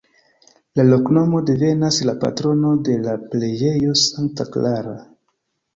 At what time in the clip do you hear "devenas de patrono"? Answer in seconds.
1.51-2.73